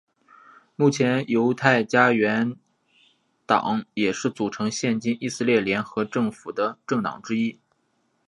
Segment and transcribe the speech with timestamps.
[0.75, 2.55] 目前犹太家园
[3.45, 7.59] 党也是组成现今以色列联合政府的政党之一。